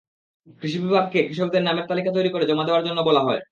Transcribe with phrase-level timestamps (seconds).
[0.61, 3.41] কৃষি বিভাগকে কৃষকদের নামের তালিকা তৈরি করে জমা দেওয়ার জন্য বলা হয়।